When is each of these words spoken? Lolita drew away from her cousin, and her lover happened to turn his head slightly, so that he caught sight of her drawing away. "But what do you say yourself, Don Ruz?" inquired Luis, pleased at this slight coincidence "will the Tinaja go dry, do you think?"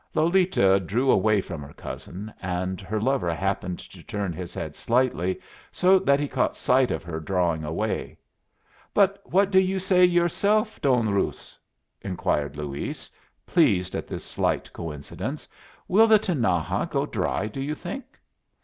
Lolita 0.15 0.79
drew 0.79 1.11
away 1.11 1.41
from 1.41 1.61
her 1.61 1.75
cousin, 1.75 2.33
and 2.41 2.81
her 2.81 2.99
lover 2.99 3.31
happened 3.31 3.77
to 3.77 4.01
turn 4.01 4.33
his 4.33 4.51
head 4.51 4.75
slightly, 4.75 5.39
so 5.71 5.99
that 5.99 6.19
he 6.19 6.27
caught 6.27 6.55
sight 6.57 6.89
of 6.89 7.03
her 7.03 7.19
drawing 7.19 7.63
away. 7.63 8.17
"But 8.95 9.21
what 9.25 9.51
do 9.51 9.59
you 9.59 9.77
say 9.77 10.03
yourself, 10.03 10.81
Don 10.81 11.09
Ruz?" 11.11 11.59
inquired 12.01 12.57
Luis, 12.57 13.11
pleased 13.45 13.93
at 13.93 14.07
this 14.07 14.25
slight 14.25 14.73
coincidence 14.73 15.47
"will 15.87 16.07
the 16.07 16.17
Tinaja 16.17 16.87
go 16.89 17.05
dry, 17.05 17.45
do 17.45 17.61
you 17.61 17.75
think?" 17.75 18.05